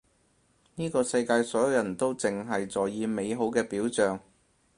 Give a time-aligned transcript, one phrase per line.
[0.73, 4.19] 呢個世界所有人都淨係在意美好嘅表象